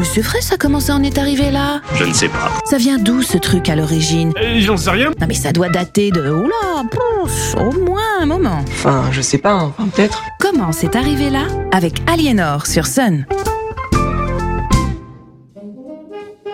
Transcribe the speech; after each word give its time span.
Mais 0.00 0.06
c'est 0.06 0.22
vrai, 0.22 0.40
ça 0.40 0.56
comment 0.58 0.80
ça 0.80 0.94
en 0.94 1.02
est 1.02 1.18
arrivé 1.18 1.50
là? 1.50 1.82
Je 1.94 2.04
ne 2.04 2.14
sais 2.14 2.30
pas. 2.30 2.50
Ça 2.64 2.78
vient 2.78 2.96
d'où 2.96 3.20
ce 3.20 3.36
truc 3.36 3.68
à 3.68 3.76
l'origine? 3.76 4.32
Euh, 4.42 4.58
J'en 4.58 4.78
sais 4.78 4.88
rien. 4.88 5.10
Non 5.20 5.26
mais 5.28 5.34
ça 5.34 5.52
doit 5.52 5.68
dater 5.68 6.10
de... 6.10 6.22
Oula, 6.30 6.84
pouf, 6.90 7.54
au 7.56 7.70
moins 7.84 8.00
un 8.22 8.24
moment. 8.24 8.64
Enfin, 8.68 9.04
je 9.12 9.20
sais 9.20 9.36
pas, 9.36 9.52
hein. 9.52 9.74
Enfin, 9.76 9.88
peut-être. 9.94 10.22
Comment 10.38 10.72
c'est 10.72 10.96
arrivé 10.96 11.28
là? 11.28 11.42
Avec 11.72 12.00
Aliénor 12.06 12.66
sur 12.66 12.86
Sun. 12.86 13.26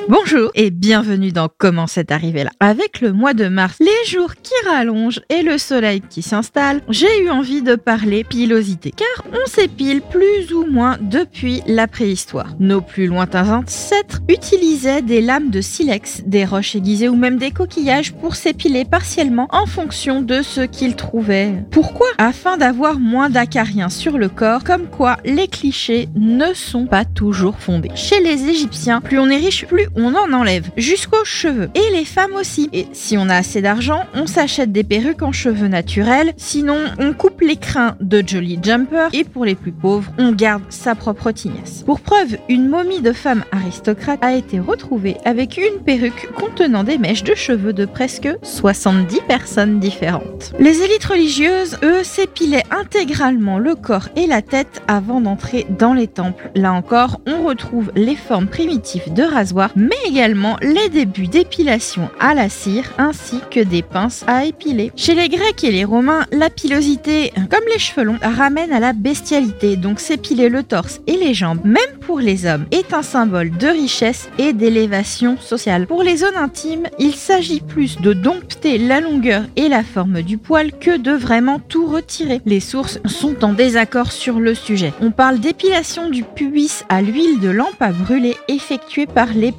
Bonjour 0.08 0.52
et 0.54 0.70
bienvenue 0.70 1.32
dans 1.32 1.48
Comment 1.48 1.88
c'est 1.88 2.12
arrivé 2.12 2.44
là. 2.44 2.50
Avec 2.60 3.00
le 3.00 3.12
mois 3.12 3.34
de 3.34 3.48
mars, 3.48 3.78
les 3.80 4.08
jours 4.08 4.34
qui 4.40 4.52
rallongent 4.64 5.20
et 5.30 5.42
le 5.42 5.58
soleil 5.58 6.00
qui 6.00 6.22
s'installe, 6.22 6.80
j'ai 6.88 7.24
eu 7.24 7.28
envie 7.28 7.60
de 7.60 7.74
parler 7.74 8.22
pilosité. 8.22 8.92
Car 8.92 9.26
on 9.32 9.44
s'épile 9.50 10.02
plus 10.02 10.52
ou 10.52 10.64
moins 10.64 10.96
depuis 11.00 11.60
la 11.66 11.88
préhistoire. 11.88 12.54
Nos 12.60 12.82
plus 12.82 13.08
lointains 13.08 13.52
ancêtres 13.52 14.20
utilisaient 14.28 15.02
des 15.02 15.20
lames 15.20 15.50
de 15.50 15.60
silex, 15.60 16.22
des 16.24 16.44
roches 16.44 16.76
aiguisées 16.76 17.08
ou 17.08 17.16
même 17.16 17.38
des 17.38 17.50
coquillages 17.50 18.12
pour 18.12 18.36
s'épiler 18.36 18.84
partiellement 18.84 19.48
en 19.50 19.66
fonction 19.66 20.22
de 20.22 20.40
ce 20.40 20.60
qu'ils 20.60 20.94
trouvaient. 20.94 21.64
Pourquoi? 21.72 22.06
Afin 22.18 22.58
d'avoir 22.58 23.00
moins 23.00 23.28
d'acariens 23.28 23.88
sur 23.88 24.18
le 24.18 24.28
corps, 24.28 24.62
comme 24.62 24.86
quoi 24.86 25.16
les 25.24 25.48
clichés 25.48 26.08
ne 26.14 26.54
sont 26.54 26.86
pas 26.86 27.04
toujours 27.04 27.58
fondés. 27.58 27.90
Chez 27.96 28.20
les 28.20 28.44
Égyptiens, 28.44 29.00
plus 29.00 29.18
on 29.18 29.28
est 29.28 29.36
riche, 29.36 29.66
plus 29.66 29.88
on 29.96 30.14
en 30.14 30.32
enlève, 30.32 30.70
jusqu'aux 30.76 31.24
cheveux. 31.24 31.70
Et 31.74 31.92
les 31.92 32.04
femmes 32.04 32.34
aussi. 32.34 32.68
Et 32.72 32.86
si 32.92 33.16
on 33.18 33.28
a 33.28 33.36
assez 33.36 33.62
d'argent, 33.62 34.04
on 34.14 34.26
s'achète 34.26 34.72
des 34.72 34.84
perruques 34.84 35.22
en 35.22 35.32
cheveux 35.32 35.68
naturels, 35.68 36.32
sinon 36.36 36.78
on 36.98 37.12
coupe 37.12 37.40
les 37.40 37.56
crins 37.56 37.96
de 38.00 38.22
Jolly 38.24 38.58
Jumper, 38.62 39.08
et 39.12 39.24
pour 39.24 39.44
les 39.44 39.54
plus 39.54 39.72
pauvres, 39.72 40.12
on 40.18 40.32
garde 40.32 40.62
sa 40.68 40.94
propre 40.94 41.30
tignasse. 41.32 41.82
Pour 41.84 42.00
preuve, 42.00 42.36
une 42.48 42.68
momie 42.68 43.00
de 43.00 43.12
femme 43.12 43.44
aristocrate 43.52 44.22
a 44.22 44.34
été 44.34 44.60
retrouvée 44.60 45.16
avec 45.24 45.56
une 45.56 45.82
perruque 45.82 46.28
contenant 46.34 46.84
des 46.84 46.98
mèches 46.98 47.24
de 47.24 47.34
cheveux 47.34 47.72
de 47.72 47.84
presque 47.84 48.28
70 48.42 49.20
personnes 49.26 49.78
différentes. 49.78 50.52
Les 50.58 50.82
élites 50.82 51.04
religieuses, 51.04 51.78
eux, 51.82 52.04
s'épilaient 52.04 52.64
intégralement 52.70 53.58
le 53.58 53.74
corps 53.74 54.08
et 54.16 54.26
la 54.26 54.42
tête 54.42 54.82
avant 54.88 55.20
d'entrer 55.20 55.66
dans 55.70 55.94
les 55.94 56.08
temples. 56.08 56.50
Là 56.54 56.72
encore, 56.72 57.20
on 57.26 57.44
retrouve 57.44 57.92
les 57.94 58.16
formes 58.16 58.46
primitives 58.46 59.12
de 59.12 59.22
rasoir, 59.22 59.70
mais 59.86 60.10
également 60.10 60.56
les 60.62 60.88
débuts 60.88 61.28
d'épilation 61.28 62.08
à 62.18 62.34
la 62.34 62.48
cire 62.48 62.92
ainsi 62.98 63.40
que 63.50 63.60
des 63.60 63.82
pinces 63.82 64.24
à 64.26 64.44
épiler. 64.44 64.92
Chez 64.96 65.14
les 65.14 65.28
Grecs 65.28 65.62
et 65.62 65.70
les 65.70 65.84
Romains, 65.84 66.26
la 66.32 66.50
pilosité, 66.50 67.32
comme 67.50 67.64
les 67.72 67.78
cheveux 67.78 68.04
longs, 68.04 68.18
ramène 68.22 68.72
à 68.72 68.80
la 68.80 68.92
bestialité, 68.92 69.76
donc 69.76 70.00
s'épiler 70.00 70.48
le 70.48 70.62
torse 70.62 71.00
et 71.06 71.16
les 71.16 71.34
jambes, 71.34 71.60
même 71.64 71.82
pour 72.00 72.18
les 72.20 72.46
hommes, 72.46 72.66
est 72.70 72.92
un 72.92 73.02
symbole 73.02 73.50
de 73.50 73.68
richesse 73.68 74.28
et 74.38 74.52
d'élévation 74.52 75.36
sociale. 75.38 75.86
Pour 75.86 76.02
les 76.02 76.18
zones 76.18 76.36
intimes, 76.36 76.88
il 76.98 77.14
s'agit 77.14 77.60
plus 77.60 78.00
de 78.00 78.12
dompter 78.12 78.78
la 78.78 79.00
longueur 79.00 79.44
et 79.56 79.68
la 79.68 79.82
forme 79.82 80.22
du 80.22 80.38
poil 80.38 80.72
que 80.72 80.96
de 80.96 81.12
vraiment 81.12 81.58
tout 81.58 81.86
retirer. 81.86 82.40
Les 82.46 82.60
sources 82.60 83.00
sont 83.04 83.44
en 83.44 83.52
désaccord 83.52 84.12
sur 84.12 84.40
le 84.40 84.54
sujet. 84.54 84.92
On 85.00 85.10
parle 85.10 85.38
d'épilation 85.38 86.08
du 86.10 86.22
pubis 86.22 86.84
à 86.88 87.02
l'huile 87.02 87.40
de 87.40 87.50
lampe 87.50 87.80
à 87.80 87.92
brûler 87.92 88.36
effectuée 88.48 89.06
par 89.06 89.28
les 89.34 89.52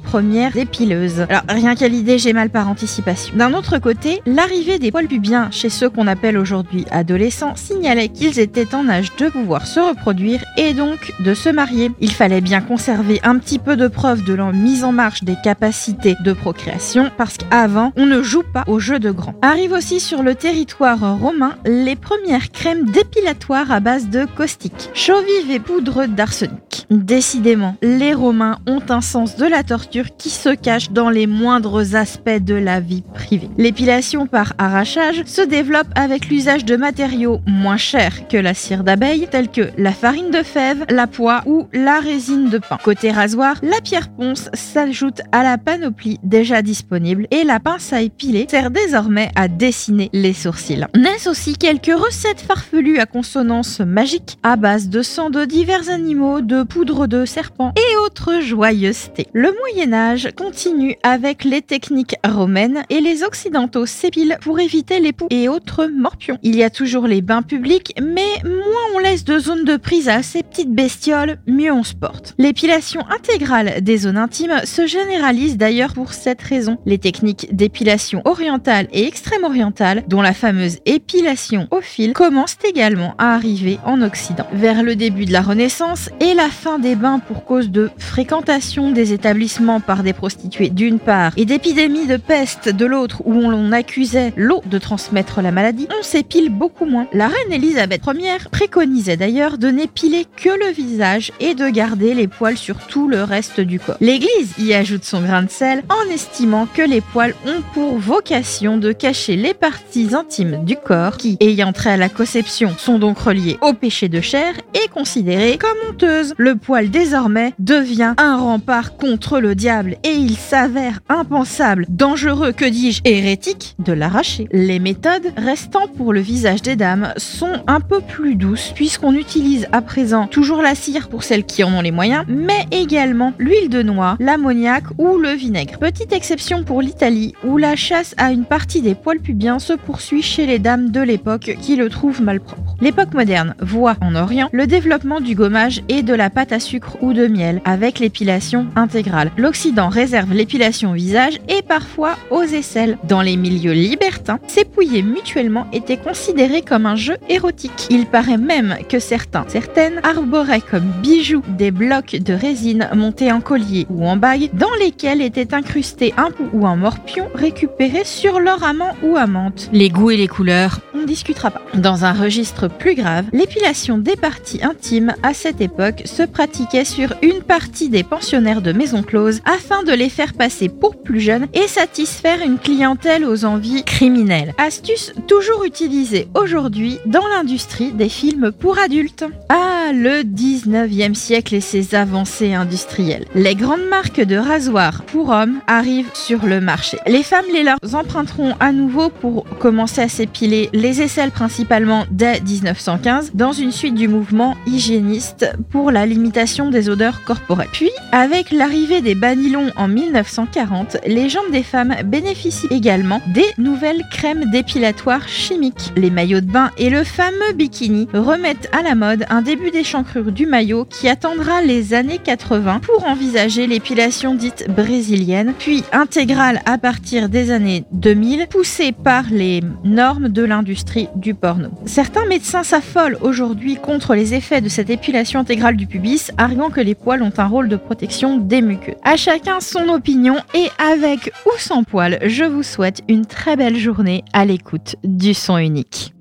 épileuses. 0.56 1.26
Alors 1.28 1.42
rien 1.48 1.74
qu'à 1.74 1.88
l'idée, 1.88 2.18
j'ai 2.18 2.32
mal 2.32 2.50
par 2.50 2.68
anticipation. 2.68 3.36
D'un 3.36 3.54
autre 3.54 3.78
côté, 3.78 4.20
l'arrivée 4.26 4.78
des 4.78 4.90
poils 4.90 5.06
pubiens 5.06 5.48
chez 5.50 5.68
ceux 5.68 5.88
qu'on 5.88 6.06
appelle 6.06 6.36
aujourd'hui 6.36 6.84
adolescents 6.90 7.56
signalait 7.56 8.08
qu'ils 8.08 8.38
étaient 8.38 8.74
en 8.74 8.88
âge 8.88 9.14
de 9.16 9.28
pouvoir 9.28 9.66
se 9.66 9.80
reproduire 9.80 10.44
et 10.56 10.74
donc 10.74 11.12
de 11.20 11.34
se 11.34 11.48
marier. 11.48 11.90
Il 12.00 12.12
fallait 12.12 12.40
bien 12.40 12.60
conserver 12.60 13.20
un 13.22 13.38
petit 13.38 13.58
peu 13.58 13.76
de 13.76 13.88
preuve 13.88 14.24
de 14.24 14.34
leur 14.34 14.52
mise 14.52 14.84
en 14.84 14.92
marche 14.92 15.24
des 15.24 15.36
capacités 15.42 16.16
de 16.24 16.32
procréation 16.32 17.10
parce 17.16 17.36
qu'avant, 17.36 17.92
on 17.96 18.06
ne 18.06 18.22
joue 18.22 18.44
pas 18.52 18.64
au 18.66 18.78
jeu 18.78 18.98
de 18.98 19.10
grand. 19.10 19.34
Arrive 19.42 19.72
aussi 19.72 20.00
sur 20.00 20.22
le 20.22 20.34
territoire 20.34 21.18
romain 21.18 21.56
les 21.64 21.96
premières 21.96 22.50
crèmes 22.50 22.86
dépilatoires 22.86 23.70
à 23.70 23.80
base 23.80 24.08
de 24.08 24.26
caustique, 24.36 24.90
chaux 24.94 25.22
vive 25.22 25.50
et 25.50 25.60
poudre 25.60 26.06
d'arsenic. 26.06 26.86
Décidément, 26.90 27.76
les 27.82 28.14
Romains 28.14 28.58
ont 28.66 28.82
un 28.88 29.00
sens 29.00 29.36
de 29.36 29.46
la 29.46 29.62
torture 29.62 30.07
qui 30.16 30.30
se 30.30 30.54
cache 30.54 30.90
dans 30.90 31.10
les 31.10 31.26
moindres 31.26 31.94
aspects 31.94 32.30
de 32.40 32.54
la 32.54 32.80
vie 32.80 33.02
privée. 33.14 33.50
L'épilation 33.56 34.26
par 34.26 34.54
arrachage 34.58 35.22
se 35.26 35.42
développe 35.42 35.88
avec 35.94 36.28
l'usage 36.28 36.64
de 36.64 36.76
matériaux 36.76 37.40
moins 37.46 37.76
chers 37.76 38.28
que 38.28 38.36
la 38.36 38.54
cire 38.54 38.84
d'abeille, 38.84 39.28
tels 39.30 39.50
que 39.50 39.70
la 39.76 39.92
farine 39.92 40.30
de 40.30 40.42
fève, 40.42 40.84
la 40.88 41.06
poix 41.06 41.42
ou 41.46 41.68
la 41.72 42.00
résine 42.00 42.48
de 42.48 42.58
pain. 42.58 42.78
Côté 42.82 43.10
rasoir, 43.10 43.56
la 43.62 43.80
pierre 43.80 44.08
ponce 44.08 44.48
s'ajoute 44.54 45.20
à 45.32 45.42
la 45.42 45.58
panoplie 45.58 46.18
déjà 46.22 46.62
disponible 46.62 47.26
et 47.30 47.44
la 47.44 47.60
pince 47.60 47.92
à 47.92 48.00
épiler 48.00 48.46
sert 48.48 48.70
désormais 48.70 49.30
à 49.34 49.48
dessiner 49.48 50.10
les 50.12 50.32
sourcils. 50.32 50.86
Naissent 50.96 51.26
aussi 51.26 51.56
quelques 51.56 51.86
recettes 51.86 52.40
farfelues 52.40 52.98
à 52.98 53.06
consonance 53.06 53.80
magique 53.80 54.38
à 54.42 54.56
base 54.56 54.88
de 54.88 55.02
sang 55.02 55.30
de 55.30 55.44
divers 55.44 55.90
animaux, 55.90 56.40
de 56.40 56.62
poudre 56.62 57.06
de 57.06 57.24
serpent 57.24 57.72
et 57.76 57.96
autres 58.04 58.40
joyeusetés. 58.40 59.26
Le 59.32 59.52
Moyen 59.60 59.92
Âge 59.92 59.97
continue 60.36 60.96
avec 61.02 61.44
les 61.44 61.62
techniques 61.62 62.16
romaines 62.26 62.84
et 62.90 63.00
les 63.00 63.22
occidentaux 63.22 63.86
s'épilent 63.86 64.38
pour 64.40 64.60
éviter 64.60 65.00
les 65.00 65.12
poux 65.12 65.26
et 65.30 65.48
autres 65.48 65.86
morpions. 65.86 66.38
Il 66.42 66.56
y 66.56 66.62
a 66.62 66.70
toujours 66.70 67.06
les 67.06 67.20
bains 67.20 67.42
publics, 67.42 67.94
mais 68.00 68.42
moins 68.44 68.94
on 68.94 68.98
laisse 68.98 69.24
de 69.24 69.38
zones 69.38 69.64
de 69.64 69.76
prise 69.76 70.08
à 70.08 70.22
ces 70.22 70.42
petites 70.42 70.72
bestioles, 70.72 71.38
mieux 71.46 71.72
on 71.72 71.82
se 71.82 71.94
porte. 71.94 72.34
L'épilation 72.38 73.00
intégrale 73.10 73.80
des 73.82 73.98
zones 73.98 74.16
intimes 74.16 74.60
se 74.64 74.86
généralise 74.86 75.56
d'ailleurs 75.56 75.94
pour 75.94 76.12
cette 76.12 76.42
raison. 76.42 76.78
Les 76.86 76.98
techniques 76.98 77.54
d'épilation 77.54 78.22
orientale 78.24 78.88
et 78.92 79.06
extrême 79.06 79.44
orientale, 79.44 80.04
dont 80.06 80.22
la 80.22 80.34
fameuse 80.34 80.78
épilation 80.86 81.66
au 81.70 81.80
fil, 81.80 82.12
commencent 82.12 82.58
également 82.68 83.14
à 83.18 83.34
arriver 83.34 83.78
en 83.84 84.02
Occident. 84.02 84.46
Vers 84.52 84.82
le 84.82 84.96
début 84.96 85.24
de 85.24 85.32
la 85.32 85.42
Renaissance 85.42 86.10
et 86.20 86.34
la 86.34 86.48
fin 86.48 86.78
des 86.78 86.94
bains 86.94 87.18
pour 87.18 87.44
cause 87.44 87.70
de 87.70 87.90
fréquentation 87.98 88.90
des 88.90 89.12
établissements 89.12 89.80
des 89.96 90.12
prostituées 90.12 90.68
d'une 90.68 90.98
part 90.98 91.32
et 91.36 91.46
d'épidémies 91.46 92.06
de 92.06 92.18
peste 92.18 92.68
de 92.68 92.84
l'autre 92.84 93.22
où 93.24 93.34
on 93.34 93.72
accusait 93.72 94.32
l'eau 94.36 94.62
de 94.66 94.78
transmettre 94.78 95.40
la 95.40 95.50
maladie, 95.50 95.88
on 95.98 96.02
s'épile 96.02 96.50
beaucoup 96.50 96.84
moins. 96.84 97.06
La 97.12 97.28
reine 97.28 97.52
Elisabeth 97.52 98.02
Ier 98.06 98.36
préconisait 98.52 99.16
d'ailleurs 99.16 99.56
de 99.56 99.68
n'épiler 99.68 100.26
que 100.36 100.50
le 100.50 100.72
visage 100.72 101.32
et 101.40 101.54
de 101.54 101.68
garder 101.68 102.14
les 102.14 102.28
poils 102.28 102.58
sur 102.58 102.78
tout 102.86 103.08
le 103.08 103.22
reste 103.22 103.60
du 103.60 103.80
corps. 103.80 103.96
L'Église 104.00 104.52
y 104.58 104.74
ajoute 104.74 105.04
son 105.04 105.22
grain 105.22 105.42
de 105.42 105.50
sel 105.50 105.82
en 105.88 106.12
estimant 106.12 106.66
que 106.66 106.82
les 106.82 107.00
poils 107.00 107.34
ont 107.46 107.62
pour 107.72 107.98
vocation 107.98 108.76
de 108.76 108.92
cacher 108.92 109.36
les 109.36 109.54
parties 109.54 110.14
intimes 110.14 110.64
du 110.64 110.76
corps 110.76 111.16
qui, 111.16 111.38
ayant 111.40 111.72
trait 111.72 111.92
à 111.92 111.96
la 111.96 112.10
conception, 112.10 112.74
sont 112.76 112.98
donc 112.98 113.18
reliées 113.18 113.58
au 113.62 113.72
péché 113.72 114.08
de 114.08 114.20
chair 114.20 114.52
et 114.74 114.88
considérées 114.88 115.56
comme 115.58 115.70
honteuses. 115.88 116.34
Le 116.36 116.56
poil 116.56 116.90
désormais 116.90 117.54
devient 117.58 118.14
un 118.18 118.36
rempart 118.36 118.96
contre 118.96 119.40
le 119.40 119.54
diable 119.54 119.67
et 119.68 120.14
il 120.14 120.36
s'avère 120.36 121.00
impensable, 121.10 121.84
dangereux, 121.90 122.52
que 122.52 122.64
dis-je, 122.64 123.02
hérétique 123.04 123.74
de 123.78 123.92
l'arracher. 123.92 124.48
Les 124.50 124.78
méthodes 124.78 125.30
restant 125.36 125.88
pour 125.88 126.14
le 126.14 126.20
visage 126.20 126.62
des 126.62 126.74
dames 126.74 127.12
sont 127.18 127.52
un 127.66 127.80
peu 127.80 128.00
plus 128.00 128.34
douces 128.34 128.72
puisqu'on 128.74 129.12
utilise 129.12 129.66
à 129.72 129.82
présent 129.82 130.26
toujours 130.26 130.62
la 130.62 130.74
cire 130.74 131.10
pour 131.10 131.22
celles 131.22 131.44
qui 131.44 131.64
en 131.64 131.74
ont 131.74 131.82
les 131.82 131.90
moyens, 131.90 132.24
mais 132.28 132.64
également 132.70 133.34
l'huile 133.38 133.68
de 133.68 133.82
noix, 133.82 134.16
l'ammoniac 134.20 134.84
ou 134.96 135.18
le 135.18 135.32
vinaigre. 135.32 135.78
Petite 135.78 136.14
exception 136.14 136.64
pour 136.64 136.80
l'Italie 136.80 137.34
où 137.44 137.58
la 137.58 137.76
chasse 137.76 138.14
à 138.16 138.32
une 138.32 138.46
partie 138.46 138.80
des 138.80 138.94
poils 138.94 139.20
pubiens 139.20 139.58
se 139.58 139.74
poursuit 139.74 140.22
chez 140.22 140.46
les 140.46 140.58
dames 140.58 140.90
de 140.90 141.02
l'époque 141.02 141.56
qui 141.60 141.76
le 141.76 141.90
trouvent 141.90 142.22
malpropre. 142.22 142.67
L'époque 142.80 143.12
moderne 143.12 143.56
voit 143.60 143.96
en 144.00 144.14
Orient 144.14 144.48
le 144.52 144.68
développement 144.68 145.20
du 145.20 145.34
gommage 145.34 145.82
et 145.88 146.04
de 146.04 146.14
la 146.14 146.30
pâte 146.30 146.52
à 146.52 146.60
sucre 146.60 146.96
ou 147.00 147.12
de 147.12 147.26
miel 147.26 147.60
avec 147.64 147.98
l'épilation 147.98 148.68
intégrale. 148.76 149.32
L'Occident 149.36 149.88
réserve 149.88 150.32
l'épilation 150.32 150.92
au 150.92 150.94
visage 150.94 151.40
et 151.48 151.62
parfois 151.62 152.14
aux 152.30 152.42
aisselles. 152.42 152.96
Dans 153.02 153.20
les 153.20 153.36
milieux 153.36 153.72
libertins, 153.72 154.38
s'épouiller 154.46 155.02
mutuellement 155.02 155.66
était 155.72 155.96
considéré 155.96 156.62
comme 156.62 156.86
un 156.86 156.94
jeu 156.94 157.16
érotique. 157.28 157.88
Il 157.90 158.06
paraît 158.06 158.36
même 158.36 158.76
que 158.88 159.00
certains, 159.00 159.44
certaines, 159.48 160.00
arboraient 160.04 160.60
comme 160.60 160.92
bijoux 161.02 161.42
des 161.48 161.72
blocs 161.72 162.14
de 162.14 162.32
résine 162.32 162.88
montés 162.94 163.32
en 163.32 163.40
collier 163.40 163.86
ou 163.90 164.06
en 164.06 164.16
bague 164.16 164.50
dans 164.52 164.74
lesquels 164.78 165.20
était 165.20 165.52
incrusté 165.52 166.14
un 166.16 166.30
pou 166.30 166.48
ou 166.52 166.64
un 166.64 166.76
morpion 166.76 167.26
récupéré 167.34 168.04
sur 168.04 168.38
leur 168.38 168.62
amant 168.62 168.94
ou 169.02 169.16
amante. 169.16 169.68
Les 169.72 169.90
goûts 169.90 170.12
et 170.12 170.16
les 170.16 170.28
couleurs, 170.28 170.78
on 170.94 170.98
ne 170.98 171.06
discutera 171.06 171.50
pas. 171.50 171.62
Dans 171.74 172.04
un 172.04 172.12
registre 172.12 172.67
plus 172.68 172.94
grave, 172.94 173.26
l'épilation 173.32 173.98
des 173.98 174.16
parties 174.16 174.62
intimes 174.62 175.14
à 175.22 175.34
cette 175.34 175.60
époque 175.60 176.02
se 176.04 176.22
pratiquait 176.22 176.84
sur 176.84 177.14
une 177.22 177.42
partie 177.42 177.88
des 177.88 178.02
pensionnaires 178.02 178.62
de 178.62 178.72
maison 178.72 179.02
close 179.02 179.40
afin 179.44 179.82
de 179.82 179.92
les 179.92 180.08
faire 180.08 180.34
passer 180.34 180.68
pour 180.68 181.02
plus 181.02 181.20
jeunes 181.20 181.46
et 181.54 181.68
satisfaire 181.68 182.42
une 182.44 182.58
clientèle 182.58 183.24
aux 183.24 183.44
envies 183.44 183.84
criminelles. 183.84 184.54
Astuce 184.58 185.12
toujours 185.26 185.64
utilisée 185.64 186.28
aujourd'hui 186.34 186.98
dans 187.06 187.26
l'industrie 187.28 187.92
des 187.92 188.08
films 188.08 188.52
pour 188.52 188.78
adultes. 188.78 189.24
Ah, 189.48 189.67
le 189.92 190.22
19e 190.22 191.14
siècle 191.14 191.54
et 191.54 191.60
ses 191.60 191.94
avancées 191.94 192.54
industrielles. 192.54 193.26
Les 193.34 193.54
grandes 193.54 193.88
marques 193.88 194.20
de 194.20 194.36
rasoirs 194.36 195.02
pour 195.04 195.30
hommes 195.30 195.60
arrivent 195.66 196.10
sur 196.14 196.46
le 196.46 196.60
marché. 196.60 196.98
Les 197.06 197.22
femmes 197.22 197.44
les 197.52 197.62
leurs 197.62 197.78
emprunteront 197.94 198.54
à 198.60 198.72
nouveau 198.72 199.08
pour 199.08 199.44
commencer 199.58 200.02
à 200.02 200.08
s'épiler 200.08 200.68
les 200.72 201.02
aisselles 201.02 201.30
principalement 201.30 202.04
dès 202.10 202.40
1915 202.40 203.32
dans 203.34 203.52
une 203.52 203.72
suite 203.72 203.94
du 203.94 204.08
mouvement 204.08 204.56
hygiéniste 204.66 205.46
pour 205.70 205.90
la 205.90 206.06
limitation 206.06 206.70
des 206.70 206.88
odeurs 206.88 207.24
corporelles. 207.24 207.68
Puis, 207.72 207.90
avec 208.12 208.50
l'arrivée 208.50 209.00
des 209.00 209.14
banylons 209.14 209.70
en 209.76 209.88
1940, 209.88 210.98
les 211.06 211.28
jambes 211.28 211.50
des 211.50 211.62
femmes 211.62 211.94
bénéficient 212.04 212.68
également 212.70 213.20
des 213.34 213.46
nouvelles 213.58 214.04
crèmes 214.10 214.50
dépilatoires 214.50 215.28
chimiques. 215.28 215.92
Les 215.96 216.10
maillots 216.10 216.40
de 216.40 216.50
bain 216.50 216.70
et 216.78 216.90
le 216.90 217.04
fameux 217.04 217.52
bikini 217.54 218.08
remettent 218.12 218.68
à 218.72 218.82
la 218.82 218.94
mode 218.94 219.24
un 219.30 219.42
début 219.42 219.70
d'échancrure 219.78 220.32
du 220.32 220.44
maillot 220.44 220.86
qui 220.86 221.08
attendra 221.08 221.62
les 221.62 221.94
années 221.94 222.18
80 222.18 222.80
pour 222.80 223.06
envisager 223.06 223.68
l'épilation 223.68 224.34
dite 224.34 224.66
brésilienne, 224.68 225.54
puis 225.56 225.84
intégrale 225.92 226.60
à 226.66 226.78
partir 226.78 227.28
des 227.28 227.52
années 227.52 227.84
2000, 227.92 228.48
poussée 228.48 228.90
par 228.90 229.26
les 229.30 229.60
normes 229.84 230.30
de 230.30 230.42
l'industrie 230.42 231.06
du 231.14 231.34
porno. 231.34 231.68
Certains 231.86 232.26
médecins 232.26 232.64
s'affolent 232.64 233.18
aujourd'hui 233.20 233.76
contre 233.76 234.16
les 234.16 234.34
effets 234.34 234.60
de 234.60 234.68
cette 234.68 234.90
épilation 234.90 235.38
intégrale 235.38 235.76
du 235.76 235.86
pubis, 235.86 236.32
arguant 236.38 236.70
que 236.70 236.80
les 236.80 236.96
poils 236.96 237.22
ont 237.22 237.32
un 237.36 237.46
rôle 237.46 237.68
de 237.68 237.76
protection 237.76 238.36
des 238.36 238.62
muqueuses. 238.62 238.96
À 239.04 239.16
chacun 239.16 239.60
son 239.60 239.88
opinion 239.90 240.38
et 240.54 240.66
avec 240.92 241.32
ou 241.46 241.56
sans 241.56 241.84
poils, 241.84 242.18
je 242.26 242.42
vous 242.42 242.64
souhaite 242.64 243.02
une 243.06 243.26
très 243.26 243.54
belle 243.54 243.76
journée 243.76 244.24
à 244.32 244.44
l'écoute 244.44 244.96
du 245.04 245.34
son 245.34 245.56
unique. 245.56 246.12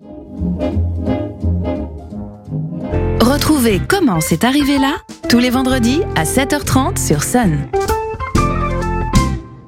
Retrouvez 3.20 3.82
Comment 3.88 4.22
c'est 4.22 4.44
arrivé 4.44 4.78
là 4.78 4.98
tous 5.30 5.40
les 5.40 5.50
vendredis 5.50 6.02
à 6.16 6.24
7h30 6.24 7.06
sur 7.06 7.24
Sun. 7.24 7.68